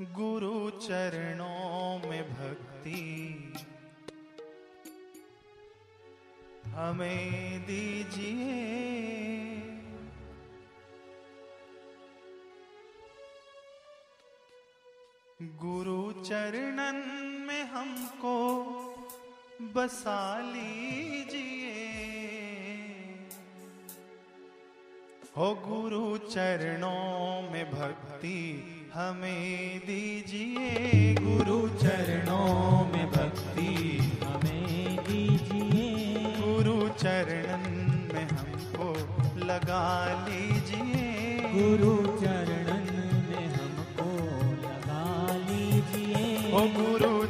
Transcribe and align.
गुरु 0.00 0.70
चरणों 0.70 2.10
में 2.10 2.30
भक्ति। 2.30 3.54
हमें 6.66 7.62
दीजिए। 7.66 8.64
गुरु 15.42 16.12
चरणन 16.12 16.96
में 17.48 17.62
हमको 17.62 18.64
बसा 19.60 20.40
लीजिए। 20.40 21.74
हो 25.36 25.54
गुरु 25.54 26.18
चरणों 26.18 27.50
में 27.50 27.70
भक्ति। 27.70 28.80
हमें 28.94 29.78
दीजिए 29.78 31.14
गुरु 31.14 31.68
चरणों 31.68 32.92
में 32.92 33.06
भक्ति। 33.10 33.72
हमें 34.24 34.96
दीजिए 34.96 35.88
गुरु 36.36 36.88
चरणन 36.88 37.66
में 38.14 38.28
हमको 38.28 38.92
लगा 39.46 39.82
लीजिए। 40.28 41.40
गुरु 41.54 41.96
चरणन 42.20 42.86
में 43.30 43.46
हमको 43.48 44.10
लगा 44.62 45.36
लीजिए। 45.48 46.52
ओ 46.52 46.60
गुरु 46.78 47.23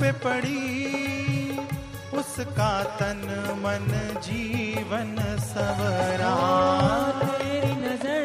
पे 0.00 0.10
पड़ी 0.24 0.62
उसका 2.18 2.72
तन 2.98 3.22
मन 3.62 3.88
जीवन 4.26 5.14
सवरा। 5.44 6.34
हाँ, 6.34 7.08
तेरी 7.20 7.74
नज़र 7.82 8.23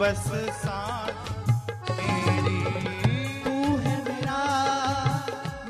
बस 0.00 0.28
साथ 0.56 1.90
मेरी। 1.90 2.60
तू 3.44 3.54
है 3.76 3.96
मेरा 4.04 4.38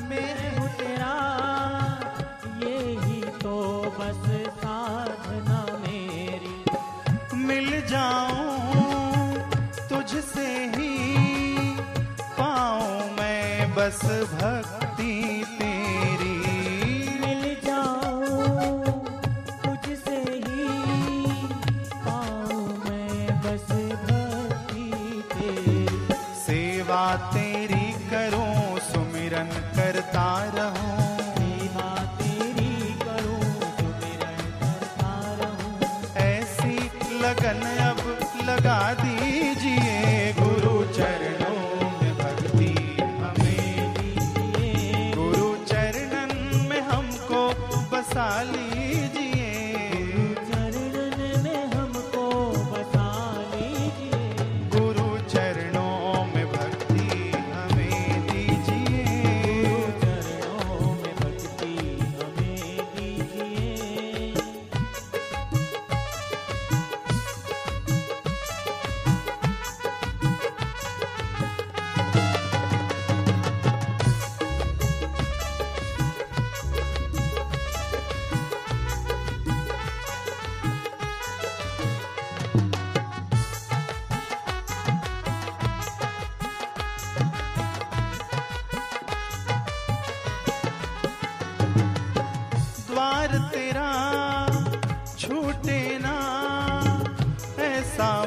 मेरे 0.08 0.48
हूँ 0.56 0.68
तेरा 0.78 1.14
ये 2.60 3.20
तो 3.42 3.54
बस 3.98 4.22
साधना 4.60 5.60
मेरी। 5.82 6.54
मिल 7.42 7.68
जाऊँ 7.86 9.34
तुझसे 9.88 10.48
ही, 10.76 10.94
पाऊँ 12.38 13.10
मैं 13.18 13.74
बस 13.74 14.00
भक्ति। 14.34 15.39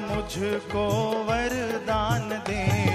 मुझको 0.10 0.86
वरदान 1.30 2.30
दें। 2.50 2.93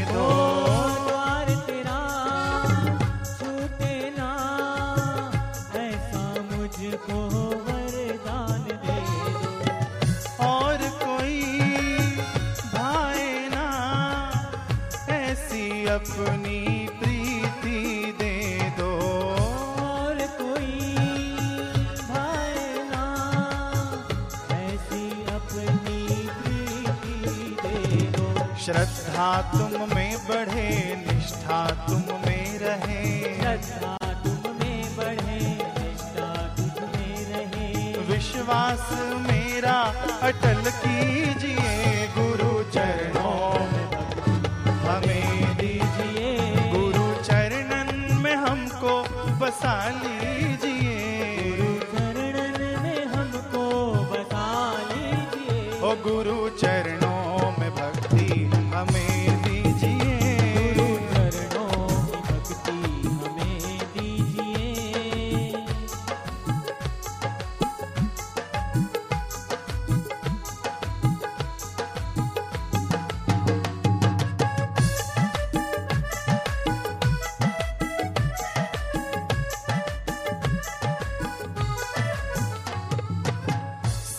श्रद्धा 28.69 29.29
तुम 29.53 29.95
में 29.97 30.17
बढ़े 30.29 30.71
निष्ठा 30.97 31.61
तुम 31.87 32.01
में 32.27 32.59
रहे। 32.59 33.05
श्रद्धा 33.37 33.97
तुम 34.25 34.51
में 34.59 34.97
बढ़े 34.97 35.39
निष्ठा 35.79 36.29
तुम 36.57 36.85
में 36.89 37.17
रहे। 37.31 37.97
विश्वास 38.13 38.89
मेरा 39.21 39.79
अटल 40.23 40.63
कीजिए 40.85 41.98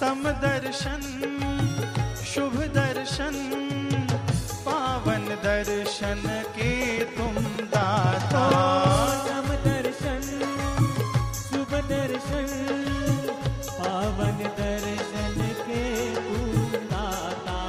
समदर्शन 0.10 1.02
शुभ 2.28 2.56
दर्शन 2.76 3.36
पावन 4.66 5.26
दर्शन 5.44 6.24
के 6.56 6.72
तुम 7.18 7.36
दाता। 7.74 8.42
राम 9.28 9.50
दर्शन 9.66 10.26
शुभ 11.42 11.76
दर्शन 11.92 12.50
पावन 13.78 14.42
दर्शन 14.62 15.38
के 15.68 15.84
तुम 16.16 16.74
दाता। 16.94 17.60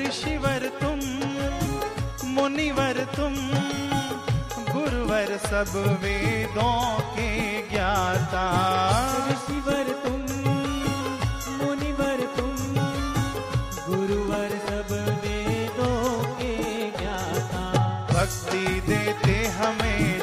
ऋषिवर 0.00 0.68
तुम 0.80 0.98
मुनिवर 2.38 3.04
तुम 3.16 3.36
गुरुवर 4.72 5.36
सब 5.46 5.76
वेदों 6.04 6.80
के 7.12 7.30
ज्ञाता। 7.68 8.46
ऋषिवर 9.30 9.92
देते 19.24 19.44
हमें 19.58 20.17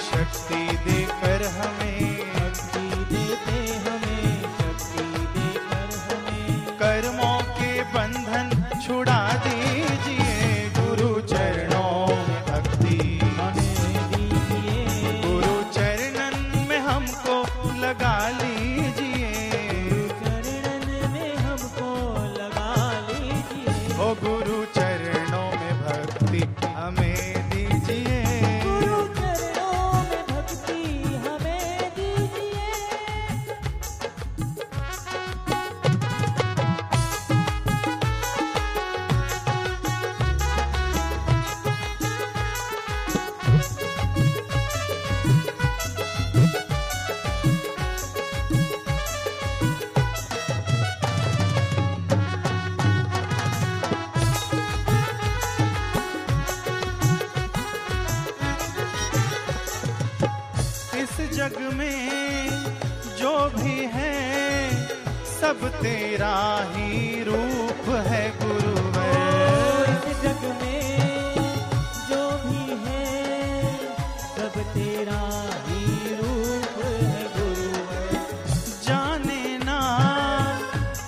सब 65.45 65.65
तेरा 65.81 66.35
ही 66.69 67.23
रूप 67.23 67.89
है 68.05 68.21
गुरुवर 68.37 69.89
इस 70.11 70.21
जग 70.21 70.41
में 70.61 71.35
जो 72.07 72.21
भी 72.45 72.77
है 72.85 73.03
सब 74.29 74.57
तेरा 74.73 75.19
ही 75.67 76.15
रूप 76.21 76.79
है 76.79 77.21
गुरुवर 77.35 78.17
जाने 78.87 79.43
ना 79.65 79.79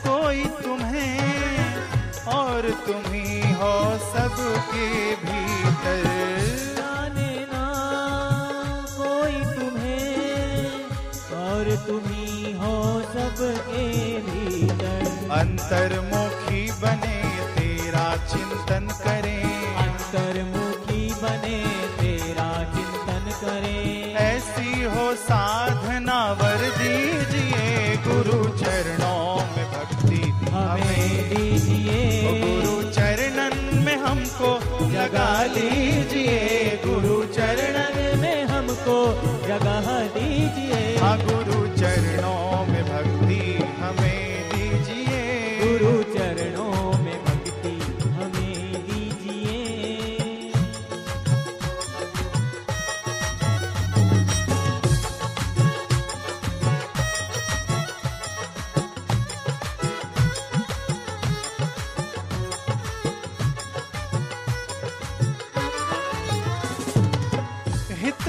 कोई 0.06 0.45
तुम्हें 0.62 1.18
और 2.38 2.69
तुम 2.86 3.12
ही 3.13 3.54
हो 3.63 3.74
सबके 4.06 4.88
भीतर। 5.25 6.17
अंतर्मुखी 15.68 16.71
बने 16.81 17.16
तेरा 17.56 18.04
चिंतन 18.28 18.86
करें। 19.00 19.44
अंतर्मुखी 19.76 21.02
बने 21.14 21.57
तेरा 22.00 22.47
चिंतन 22.76 23.26
करें। 23.42 24.16
ऐसी 24.16 24.83
हो 24.83 25.14
साधना 25.16 26.19
वर 26.42 26.64
दीजिए 26.78 27.97
गुरु 28.07 28.40
चरणों 28.57 29.36
में 29.36 29.68
भक्ति 29.74 30.21
हमें। 30.52 31.30
दीजिए। 31.30 32.00
गुरु 32.31 32.92
चरणन 32.92 33.83
में 33.86 33.97
हमको 33.97 34.54
लगा 34.95 35.44
लीजिए 35.44 36.40
गुरु 36.86 37.24
चरणन 37.33 38.19
में 38.19 38.44
हमको 38.45 39.00
जगह 39.47 39.92
दीजिए। 40.16 40.97
हाँ 40.97 41.18
गुरु 41.18 41.46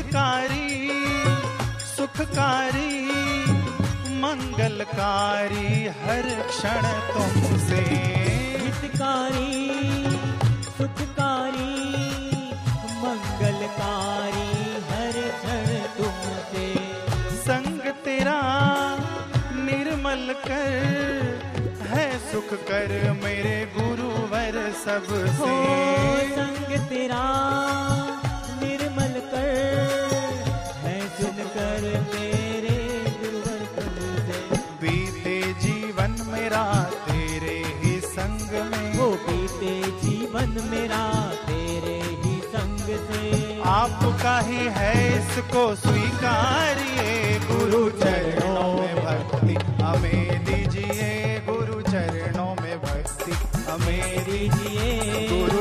हितकारी 0.08 0.88
सुखकारी 1.80 2.92
मंगलकारी 4.20 5.72
हर 5.98 6.28
क्षण 6.48 6.86
तुमसे। 7.08 7.80
हितकारी 8.62 9.50
सुखकारी 10.78 11.74
मंगलकारी 13.02 14.48
हर 14.88 15.18
क्षण 15.42 15.68
तुमसे। 15.98 16.66
संग 17.44 17.90
तेरा 18.04 18.40
निर्मल 19.66 20.34
कर 20.46 20.72
है 21.92 22.08
सुख 22.32 22.54
कर 22.70 22.96
मेरे 23.24 23.56
गुरुवर 23.76 24.56
हो 24.56 24.72
सबसे 24.84 25.56
संग 26.34 26.78
तेरा 26.88 27.26
कर 29.32 30.46
है 30.82 30.96
सुनकर 31.16 31.82
मेरे 32.12 32.76
गुरुवर 33.18 33.62
प्रभु 33.74 34.06
से 34.26 34.40
बीते 34.82 35.36
जीवन 35.62 36.16
मेरा 36.28 36.64
तेरे 37.06 37.56
ही 37.82 38.00
संग 38.06 38.50
में। 38.70 38.88
वो 38.98 39.10
बीते 39.26 39.74
जीवन 40.02 40.56
मेरा 40.70 41.04
तेरे 41.48 41.98
ही 42.22 42.36
संग 42.54 42.86
से। 43.08 43.60
आपका 43.68 44.38
ही 44.40 44.62
है 44.76 44.92
इसको 45.18 45.64
स्वीकारिए 45.76 47.38
गुरु 47.40 47.88
चरणों 48.00 48.72
में 48.74 48.94
भक्ति। 49.04 49.54
हमें 49.82 50.44
दीजिए 50.44 51.10
गुरु 51.48 51.80
चरणों 51.82 52.50
में 52.62 52.76
भक्ति। 52.78 53.32
हमें 53.70 54.24
दीजिए 54.24 55.28
गुरु 55.28 55.57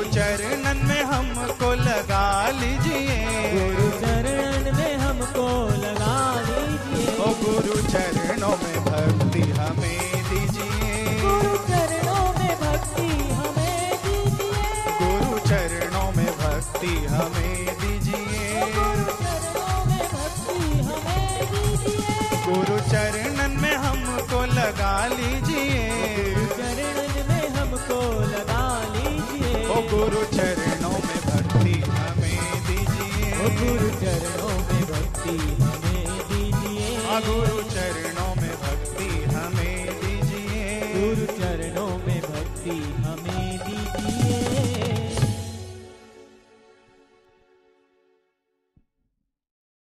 हमको 1.18 1.70
लगा 1.74 2.26
लीजिए। 2.60 3.16
गुरु 3.54 3.88
चरण 4.02 4.66
में 4.78 4.94
हमको 4.98 5.48
लगा 5.84 6.18
लीजिए। 6.42 7.18
ओ 7.18 7.30
गुरु 7.44 7.76
चरणों 7.92 8.56
में 8.64 8.78
भक्ति 8.86 9.42
हमें 9.60 10.04
दीजिए। 10.30 11.20
गुरु 11.22 11.56
चरणों 11.70 12.26
में 12.38 12.54
भक्ति 12.62 13.08
हमें 13.40 13.98
दीजिए। 14.04 14.62
गुरु 15.02 15.40
चरणों 15.50 16.10
में 16.18 16.32
भक्ति 16.42 16.94
हमें 17.14 17.58
दीजिए। 17.82 18.62
गुरु 18.78 19.08
चरणों 19.24 19.80
में 19.90 20.04
भक्ति 20.14 20.60
हमें 20.90 21.36
दीजिए। 21.52 22.12
गुरु 22.48 22.80
चरणन 22.92 23.60
में 23.62 23.76
हमको 23.88 24.44
लगा 24.54 24.96
लीजिए। 25.08 25.82
चरण 26.58 26.98
में 27.30 27.46
हमको 27.50 28.02
लगा 28.36 28.66
लीजिए। 28.96 29.66
ओ 29.68 29.82
गुरु 29.92 30.24